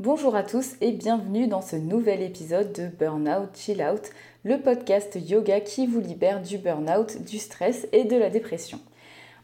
[0.00, 4.10] Bonjour à tous et bienvenue dans ce nouvel épisode de Burnout Chill Out,
[4.42, 8.80] le podcast yoga qui vous libère du burnout, du stress et de la dépression.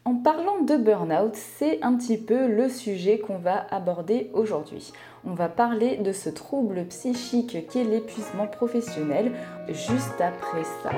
[0.04, 4.92] En parlant de burnout, c'est un petit peu le sujet qu'on va aborder aujourd'hui.
[5.24, 9.30] On va parler de ce trouble psychique qu'est l'épuisement professionnel
[9.68, 10.90] juste après ça.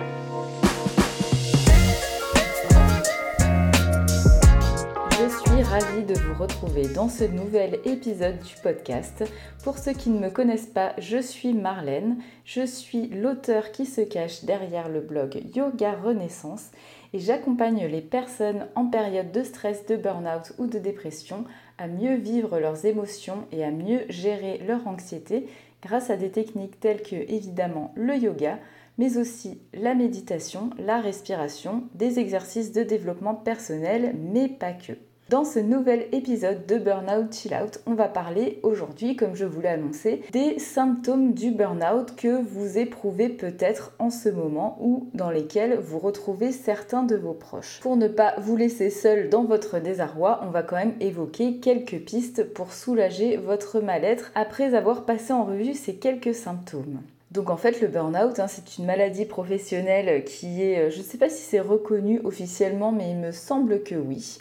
[5.38, 9.24] Suis ravie de vous retrouver dans ce nouvel épisode du podcast.
[9.64, 12.18] Pour ceux qui ne me connaissent pas, je suis Marlène.
[12.44, 16.70] Je suis l'auteur qui se cache derrière le blog Yoga Renaissance
[17.14, 21.44] et j'accompagne les personnes en période de stress, de burn-out ou de dépression
[21.78, 25.48] à mieux vivre leurs émotions et à mieux gérer leur anxiété
[25.82, 28.58] grâce à des techniques telles que évidemment le yoga,
[28.98, 34.92] mais aussi la méditation, la respiration, des exercices de développement personnel, mais pas que.
[35.32, 39.62] Dans ce nouvel épisode de Burnout Chill Out, on va parler aujourd'hui, comme je vous
[39.62, 45.30] l'ai annoncé, des symptômes du burnout que vous éprouvez peut-être en ce moment ou dans
[45.30, 47.80] lesquels vous retrouvez certains de vos proches.
[47.80, 52.00] Pour ne pas vous laisser seul dans votre désarroi, on va quand même évoquer quelques
[52.00, 57.00] pistes pour soulager votre mal-être après avoir passé en revue ces quelques symptômes.
[57.30, 61.16] Donc en fait, le burn-out, hein, c'est une maladie professionnelle qui est, je ne sais
[61.16, 64.36] pas si c'est reconnu officiellement, mais il me semble que oui.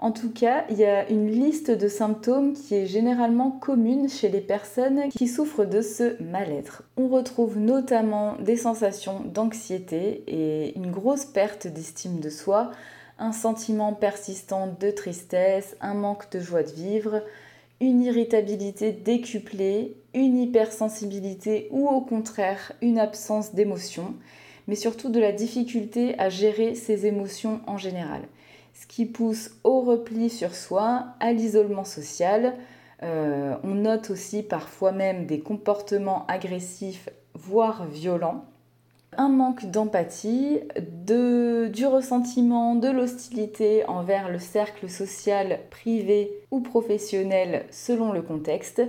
[0.00, 4.28] En tout cas, il y a une liste de symptômes qui est généralement commune chez
[4.28, 6.82] les personnes qui souffrent de ce mal-être.
[6.96, 12.72] On retrouve notamment des sensations d'anxiété et une grosse perte d'estime de soi,
[13.18, 17.22] un sentiment persistant de tristesse, un manque de joie de vivre,
[17.80, 24.14] une irritabilité décuplée, une hypersensibilité ou au contraire une absence d'émotion,
[24.66, 28.22] mais surtout de la difficulté à gérer ses émotions en général
[28.74, 32.54] ce qui pousse au repli sur soi, à l'isolement social.
[33.02, 38.44] Euh, on note aussi parfois même des comportements agressifs, voire violents.
[39.16, 40.60] Un manque d'empathie,
[41.06, 48.82] du ressentiment, de l'hostilité envers le cercle social privé ou professionnel selon le contexte,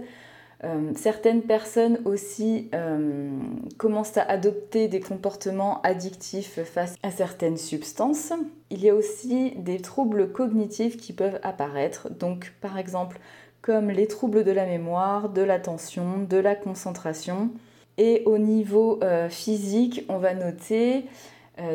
[0.65, 3.29] euh, certaines personnes aussi euh,
[3.77, 8.33] commencent à adopter des comportements addictifs face à certaines substances.
[8.71, 13.19] Il y a aussi des troubles cognitifs qui peuvent apparaître, donc par exemple
[13.61, 17.51] comme les troubles de la mémoire, de l'attention, de la concentration.
[17.97, 21.05] Et au niveau euh, physique, on va noter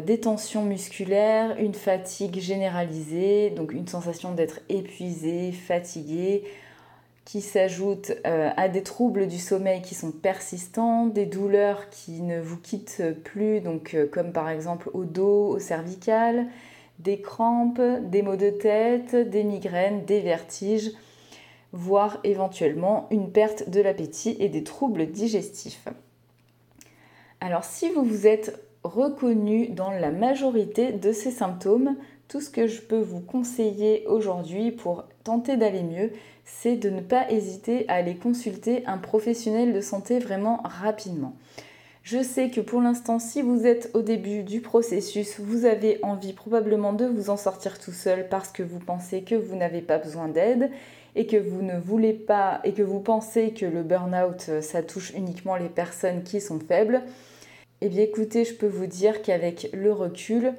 [0.04, 6.44] des tensions musculaires, une fatigue généralisée, donc une sensation d'être épuisé, fatigué,
[7.24, 12.40] qui s'ajoutent euh, à des troubles du sommeil qui sont persistants, des douleurs qui ne
[12.40, 16.46] vous quittent plus, donc euh, comme par exemple au dos, au cervical,
[16.98, 20.90] des crampes, des maux de tête, des migraines, des vertiges,
[21.72, 25.88] voire éventuellement une perte de l'appétit et des troubles digestifs.
[27.40, 31.96] Alors si vous vous êtes reconnu dans la majorité de ces symptômes,
[32.30, 36.12] tout ce que je peux vous conseiller aujourd'hui pour tenter d'aller mieux,
[36.44, 41.34] c'est de ne pas hésiter à aller consulter un professionnel de santé vraiment rapidement.
[42.04, 46.32] Je sais que pour l'instant, si vous êtes au début du processus, vous avez envie
[46.32, 49.98] probablement de vous en sortir tout seul parce que vous pensez que vous n'avez pas
[49.98, 50.70] besoin d'aide
[51.16, 55.12] et que vous ne voulez pas et que vous pensez que le burn-out, ça touche
[55.16, 57.02] uniquement les personnes qui sont faibles.
[57.80, 60.52] Eh bien écoutez, je peux vous dire qu'avec le recul,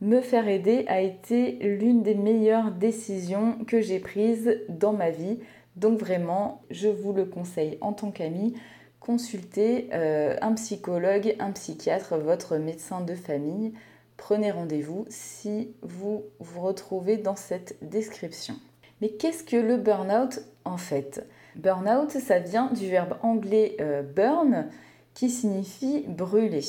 [0.00, 5.38] me faire aider a été l'une des meilleures décisions que j'ai prises dans ma vie.
[5.76, 8.54] Donc vraiment, je vous le conseille en tant qu'ami,
[9.00, 13.72] consultez euh, un psychologue, un psychiatre, votre médecin de famille.
[14.16, 18.54] Prenez rendez-vous si vous vous retrouvez dans cette description.
[19.00, 21.26] Mais qu'est-ce que le burn-out en fait?
[21.56, 24.68] Burn-out, ça vient du verbe anglais euh, burn
[25.14, 26.64] qui signifie brûler.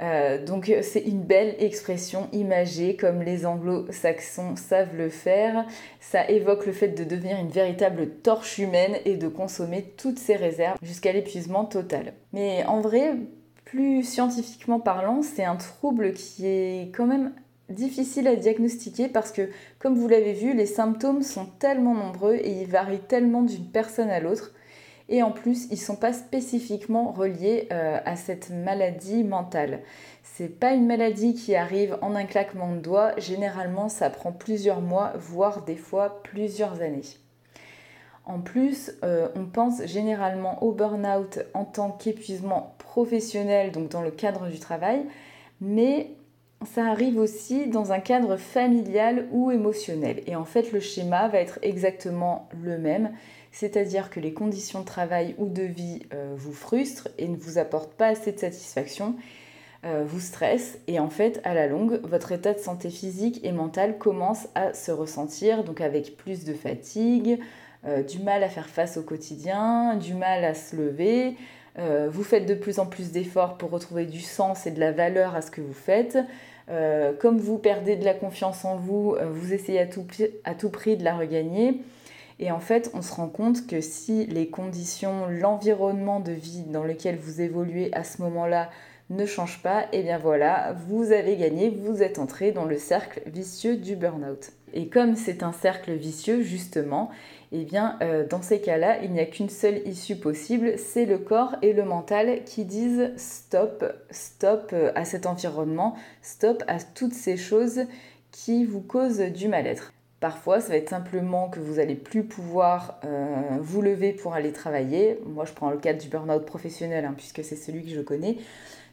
[0.00, 5.66] Euh, donc c'est une belle expression imagée comme les anglo-saxons savent le faire.
[6.00, 10.36] Ça évoque le fait de devenir une véritable torche humaine et de consommer toutes ses
[10.36, 12.14] réserves jusqu'à l'épuisement total.
[12.32, 13.14] Mais en vrai,
[13.64, 17.32] plus scientifiquement parlant, c'est un trouble qui est quand même
[17.68, 19.48] difficile à diagnostiquer parce que,
[19.78, 24.10] comme vous l'avez vu, les symptômes sont tellement nombreux et ils varient tellement d'une personne
[24.10, 24.52] à l'autre
[25.10, 29.80] et en plus ils ne sont pas spécifiquement reliés euh, à cette maladie mentale.
[30.22, 34.80] C'est pas une maladie qui arrive en un claquement de doigts, généralement ça prend plusieurs
[34.80, 37.02] mois, voire des fois plusieurs années.
[38.24, 44.10] En plus, euh, on pense généralement au burn-out en tant qu'épuisement professionnel, donc dans le
[44.10, 45.04] cadre du travail,
[45.60, 46.10] mais
[46.66, 50.22] ça arrive aussi dans un cadre familial ou émotionnel.
[50.26, 53.10] Et en fait, le schéma va être exactement le même
[53.52, 57.58] c'est-à-dire que les conditions de travail ou de vie euh, vous frustrent et ne vous
[57.58, 59.16] apportent pas assez de satisfaction,
[59.84, 63.50] euh, vous stressent et en fait à la longue votre état de santé physique et
[63.50, 67.40] mentale commence à se ressentir donc avec plus de fatigue,
[67.86, 71.36] euh, du mal à faire face au quotidien, du mal à se lever,
[72.10, 75.34] vous faites de plus en plus d'efforts pour retrouver du sens et de la valeur
[75.34, 76.18] à ce que vous faites.
[77.20, 79.86] comme vous perdez de la confiance en vous, vous essayez à
[80.54, 81.80] tout prix de la regagner.
[82.42, 86.82] Et en fait, on se rend compte que si les conditions, l'environnement de vie dans
[86.82, 88.70] lequel vous évoluez à ce moment-là
[89.10, 92.78] ne change pas, et eh bien voilà, vous avez gagné, vous êtes entré dans le
[92.78, 94.52] cercle vicieux du burn-out.
[94.72, 97.10] Et comme c'est un cercle vicieux, justement,
[97.52, 101.06] et eh bien euh, dans ces cas-là, il n'y a qu'une seule issue possible, c'est
[101.06, 106.78] le corps et le mental qui disent stop, stop euh, à cet environnement, stop à
[106.78, 107.82] toutes ces choses
[108.30, 109.92] qui vous causent du mal-être.
[110.20, 114.52] Parfois, ça va être simplement que vous allez plus pouvoir euh, vous lever pour aller
[114.52, 115.18] travailler.
[115.24, 118.36] Moi, je prends le cas du burn-out professionnel, hein, puisque c'est celui que je connais.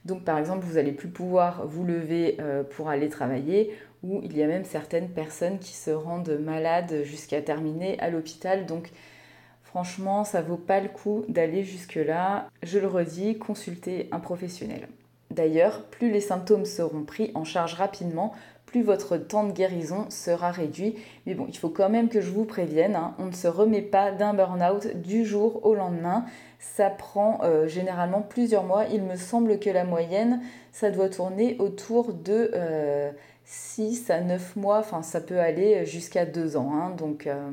[0.06, 4.38] Donc, par exemple, vous allez plus pouvoir vous lever euh, pour aller travailler, ou il
[4.38, 8.66] y a même certaines personnes qui se rendent malades jusqu'à terminer à l'hôpital.
[8.66, 8.90] Donc,
[9.64, 12.48] franchement, ça vaut pas le coup d'aller jusque-là.
[12.64, 14.88] Je le redis, consultez un professionnel.
[15.30, 18.34] D'ailleurs, plus les symptômes seront pris en charge rapidement,
[18.68, 20.96] plus votre temps de guérison sera réduit.
[21.26, 23.82] Mais bon, il faut quand même que je vous prévienne, hein, on ne se remet
[23.82, 26.26] pas d'un burn-out du jour au lendemain.
[26.60, 28.86] Ça prend euh, généralement plusieurs mois.
[28.92, 30.42] Il me semble que la moyenne,
[30.72, 32.52] ça doit tourner autour de
[33.46, 34.80] 6 euh, à 9 mois.
[34.80, 36.72] Enfin, ça peut aller jusqu'à 2 ans.
[36.74, 36.92] Hein.
[36.98, 37.50] donc, euh,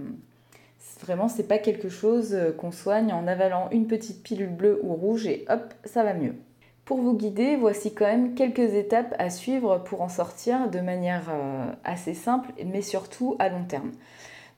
[1.01, 5.27] vraiment, c'est pas quelque chose qu'on soigne en avalant une petite pilule bleue ou rouge
[5.27, 6.35] et hop, ça va mieux.
[6.85, 11.31] Pour vous guider, voici quand même quelques étapes à suivre pour en sortir de manière
[11.31, 13.93] euh, assez simple, mais surtout à long terme.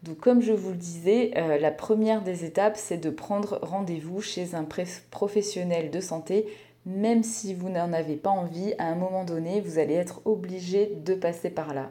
[0.03, 4.21] Donc comme je vous le disais, euh, la première des étapes, c'est de prendre rendez-vous
[4.21, 4.67] chez un
[5.13, 6.47] professionnel de santé,
[6.85, 10.95] même si vous n'en avez pas envie, à un moment donné, vous allez être obligé
[11.05, 11.91] de passer par là.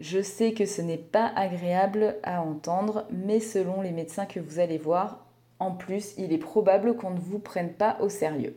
[0.00, 4.58] Je sais que ce n'est pas agréable à entendre, mais selon les médecins que vous
[4.58, 5.24] allez voir,
[5.60, 8.56] en plus, il est probable qu'on ne vous prenne pas au sérieux.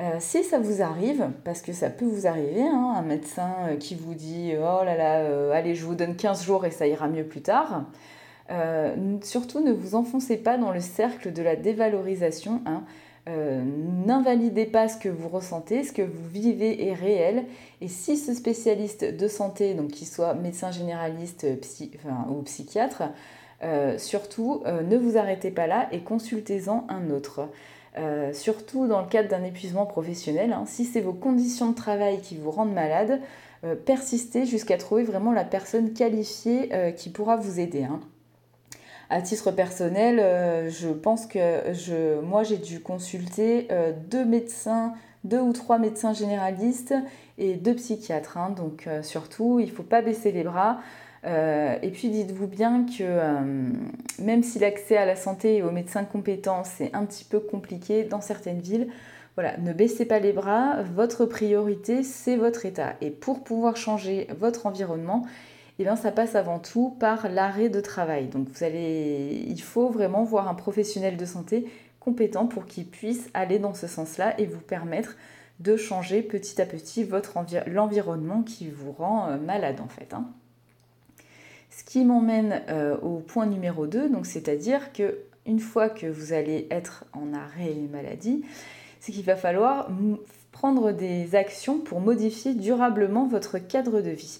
[0.00, 3.76] Euh, si ça vous arrive, parce que ça peut vous arriver, hein, un médecin euh,
[3.76, 6.86] qui vous dit Oh là là, euh, allez, je vous donne 15 jours et ça
[6.86, 7.84] ira mieux plus tard,
[9.22, 12.60] surtout ne vous enfoncez pas dans le cercle de la dévalorisation.
[12.66, 12.82] Hein.
[13.26, 17.44] N'invalidez pas ce que vous ressentez, ce que vous vivez est réel.
[17.80, 21.46] Et si ce spécialiste de santé, donc qu'il soit médecin généraliste
[22.28, 23.04] ou psychiatre,
[23.96, 27.48] surtout ne vous arrêtez pas là et consultez-en un autre.
[27.98, 30.54] Euh, surtout dans le cadre d'un épuisement professionnel.
[30.54, 30.64] Hein.
[30.66, 33.20] Si c'est vos conditions de travail qui vous rendent malade,
[33.64, 37.84] euh, persistez jusqu'à trouver vraiment la personne qualifiée euh, qui pourra vous aider.
[37.84, 38.00] Hein.
[39.10, 43.68] À titre personnel, je pense que moi j'ai dû consulter
[44.08, 44.94] deux médecins,
[45.24, 46.94] deux ou trois médecins généralistes
[47.36, 48.38] et deux psychiatres.
[48.38, 48.54] Hein.
[48.56, 50.78] donc surtout, il ne faut pas baisser les bras.
[51.24, 53.70] Euh, et puis dites-vous bien que euh,
[54.18, 58.02] même si l'accès à la santé et aux médecins compétents c'est un petit peu compliqué
[58.02, 58.88] dans certaines villes,
[59.36, 62.94] voilà, ne baissez pas les bras, votre priorité c'est votre état.
[63.00, 65.24] Et pour pouvoir changer votre environnement,
[65.78, 68.26] eh bien, ça passe avant tout par l'arrêt de travail.
[68.28, 71.66] Donc vous allez, il faut vraiment voir un professionnel de santé
[71.98, 75.16] compétent pour qu'il puisse aller dans ce sens-là et vous permettre
[75.60, 77.08] de changer petit à petit
[77.66, 80.12] l'environnement qui vous rend euh, malade en fait.
[80.12, 80.26] Hein.
[81.74, 86.32] Ce qui m'emmène euh, au point numéro 2, donc c'est-à-dire que une fois que vous
[86.32, 88.44] allez être en arrêt maladie,
[89.00, 89.88] c'est qu'il va falloir
[90.52, 94.38] prendre des actions pour modifier durablement votre cadre de vie.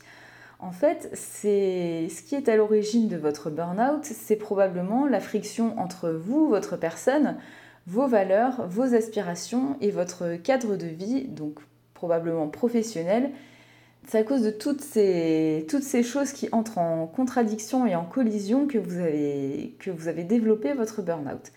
[0.61, 5.77] En fait, c'est ce qui est à l'origine de votre burn-out, c'est probablement la friction
[5.81, 7.37] entre vous, votre personne,
[7.89, 11.59] vos valeurs, vos aspirations et votre cadre de vie, donc
[11.95, 13.33] probablement professionnel,
[14.07, 18.05] c'est à cause de toutes ces, toutes ces choses qui entrent en contradiction et en
[18.05, 21.53] collision que vous avez, que vous avez développé votre burn-out.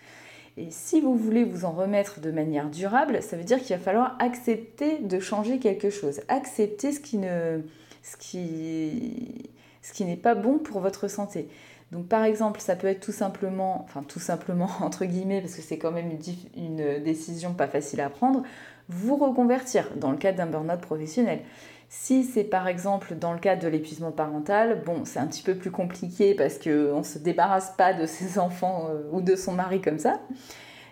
[0.56, 3.82] Et si vous voulez vous en remettre de manière durable, ça veut dire qu'il va
[3.82, 7.60] falloir accepter de changer quelque chose, accepter ce qui ne,
[8.02, 9.50] ce qui,
[9.82, 11.48] ce qui n'est pas bon pour votre santé.
[11.92, 15.62] Donc par exemple, ça peut être tout simplement, enfin tout simplement entre guillemets, parce que
[15.62, 16.20] c'est quand même une,
[16.56, 18.42] une décision pas facile à prendre,
[18.88, 21.40] vous reconvertir dans le cadre d'un burn-out professionnel.
[21.88, 25.54] Si c'est par exemple dans le cadre de l'épuisement parental, bon, c'est un petit peu
[25.54, 29.52] plus compliqué parce qu'on ne se débarrasse pas de ses enfants euh, ou de son
[29.52, 30.20] mari comme ça,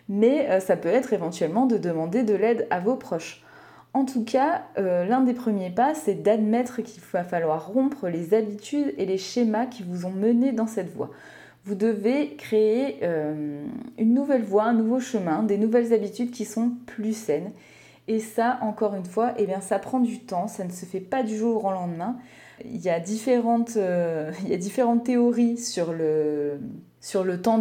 [0.08, 3.42] mais euh, ça peut être éventuellement de demander de l'aide à vos proches.
[3.92, 8.32] En tout cas, euh, l'un des premiers pas, c'est d'admettre qu'il va falloir rompre les
[8.32, 11.10] habitudes et les schémas qui vous ont mené dans cette voie.
[11.64, 17.16] Vous devez créer une nouvelle voie, un nouveau chemin, des nouvelles habitudes qui sont plus
[17.16, 17.52] saines.
[18.06, 21.00] Et ça, encore une fois, eh bien, ça prend du temps, ça ne se fait
[21.00, 22.16] pas du jour au lendemain.
[22.64, 26.60] Il y a différentes, euh, il y a différentes théories sur le,
[27.00, 27.58] sur le temps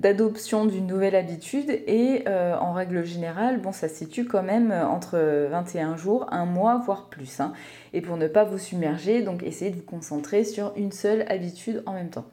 [0.00, 5.18] d'adoption d'une nouvelle habitude et euh, en règle générale, bon, ça situe quand même entre
[5.50, 7.40] 21 jours, un mois, voire plus.
[7.40, 7.52] Hein.
[7.92, 11.82] Et pour ne pas vous submerger, donc essayez de vous concentrer sur une seule habitude
[11.86, 12.26] en même temps.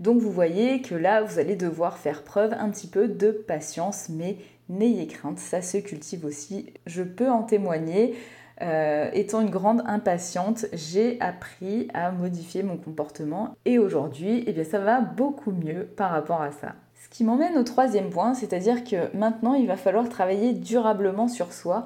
[0.00, 4.08] Donc vous voyez que là, vous allez devoir faire preuve un petit peu de patience,
[4.10, 4.36] mais
[4.68, 6.72] n'ayez crainte, ça se cultive aussi.
[6.86, 8.14] Je peux en témoigner.
[8.62, 14.64] Euh, étant une grande impatiente, j'ai appris à modifier mon comportement et aujourd'hui, eh bien,
[14.64, 16.72] ça va beaucoup mieux par rapport à ça.
[16.94, 21.52] Ce qui m'emmène au troisième point, c'est-à-dire que maintenant, il va falloir travailler durablement sur
[21.52, 21.84] soi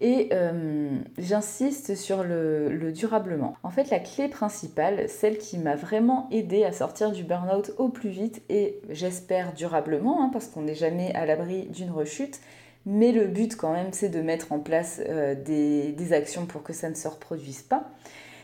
[0.00, 3.56] et euh, j'insiste sur le, durablement.
[3.62, 7.88] En fait, la clé principale, celle qui m'a vraiment aidé à sortir du burn-out au
[7.88, 12.40] plus vite et j'espère durablement, hein, parce qu'on n'est jamais à l'abri d'une rechute,
[12.86, 16.72] mais le but quand même, c'est de mettre en place euh, des, actions pour que
[16.72, 17.90] ça ne se reproduise pas.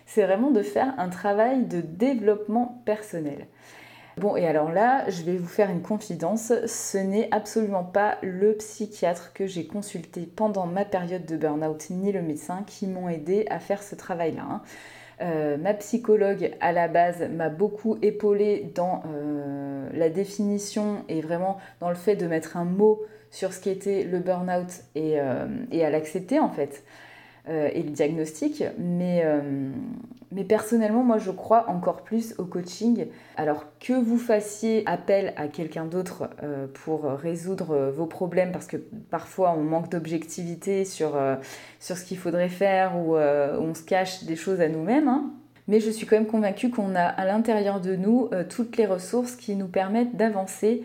[0.07, 3.47] C'est vraiment de faire un travail de développement personnel.
[4.17, 8.55] Bon, et alors là, je vais vous faire une confidence, ce n'est absolument pas le
[8.55, 13.45] psychiatre que j'ai consulté pendant ma période de burn-out, ni le médecin qui m'ont aidé
[13.51, 14.45] à faire ce travail-là.
[14.49, 14.63] Hein.
[15.21, 21.59] Euh, ma psychologue à la base m'a beaucoup épaulé dans euh, la définition et vraiment
[21.81, 25.85] dans le fait de mettre un mot sur ce qu'était le burn-out et, euh, et
[25.85, 26.85] à l'accepter en fait.
[27.47, 28.65] Euh, et le diagnostic.
[28.79, 29.43] Mais, euh,
[30.33, 33.07] mais personnellement, moi, je crois encore plus au coaching.
[33.37, 38.79] Alors que vous fassiez appel à quelqu'un d'autre euh, pour résoudre vos problèmes, parce que
[38.79, 41.21] parfois on manque d'objectivité sur,
[41.81, 45.09] sur ce qu'il faudrait faire ou on se cache des choses à nous-mêmes.
[45.09, 45.31] Hein.
[45.69, 49.37] Mais je suis quand même convaincue qu'on a à l'intérieur de nous toutes les ressources
[49.37, 50.83] qui nous permettent d'avancer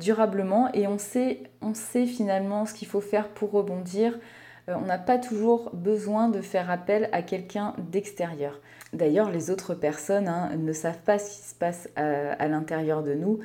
[0.00, 4.18] durablement et on sait, finalement ce qu'il faut faire pour rebondir,
[4.68, 8.60] on n'a pas toujours besoin de faire appel à quelqu'un d'extérieur.
[8.92, 13.14] D'ailleurs, les autres personnes hein, ne savent pas ce qui se passe à, l'intérieur de
[13.14, 13.38] nous.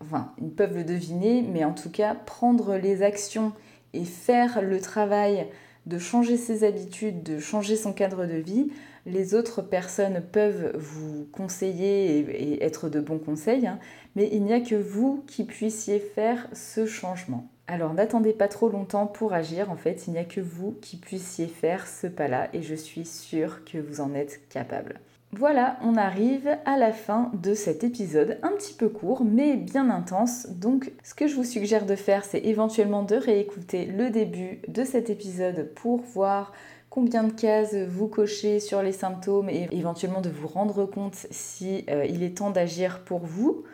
[0.00, 3.52] Enfin, ils peuvent le deviner, mais en tout cas, prendre les actions
[3.94, 5.48] et faire le travail
[5.86, 8.70] de changer ses habitudes, de changer son cadre de vie,
[9.04, 13.80] les autres personnes peuvent vous conseiller et, être de bons conseils, hein,
[14.14, 17.48] mais il n'y a que vous qui puissiez faire ce changement.
[17.68, 20.96] Alors n'attendez pas trop longtemps pour agir, en fait, il n'y a que vous qui
[20.96, 25.00] puissiez faire ce pas-là et je suis sûre que vous en êtes capable.
[25.34, 29.88] Voilà, on arrive à la fin de cet épisode, un petit peu court mais bien
[29.88, 30.46] intense.
[30.50, 34.84] Donc ce que je vous suggère de faire, c'est éventuellement de réécouter le début de
[34.84, 36.52] cet épisode pour voir
[36.90, 41.86] combien de cases vous cochez sur les symptômes et éventuellement de vous rendre compte si
[41.88, 43.64] euh, il est temps d'agir pour vous.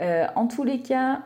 [0.00, 1.20] Euh, en tous les cas,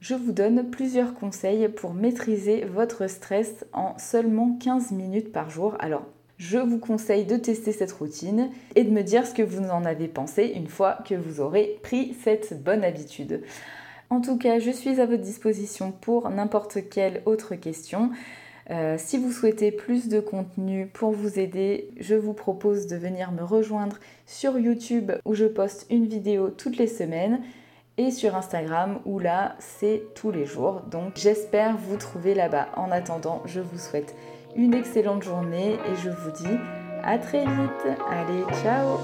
[0.00, 5.76] je vous donne plusieurs conseils pour maîtriser votre stress en seulement 15 minutes par jour.
[5.80, 9.68] Alors, je vous conseille de tester cette routine et de me dire ce que vous
[9.70, 13.42] en avez pensé une fois que vous aurez pris cette bonne habitude.
[14.08, 18.10] En tout cas, je suis à votre disposition pour n'importe quelle autre question.
[18.70, 23.32] Euh, si vous souhaitez plus de contenu pour vous aider, je vous propose de venir
[23.32, 27.40] me rejoindre sur YouTube où je poste une vidéo toutes les semaines
[27.98, 30.82] et sur Instagram où là c'est tous les jours.
[30.90, 32.68] Donc j'espère vous trouver là-bas.
[32.76, 34.14] En attendant, je vous souhaite
[34.56, 36.56] une excellente journée et je vous dis
[37.04, 37.98] à très vite.
[38.10, 38.98] Allez, ciao